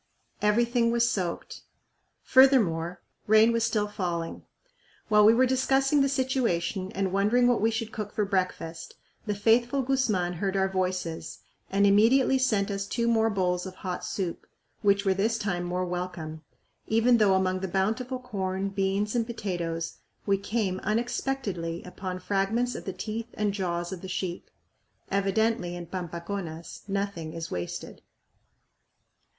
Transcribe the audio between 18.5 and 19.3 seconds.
beans, and